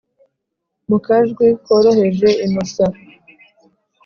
[0.89, 2.95] mukajwi koroheje innocent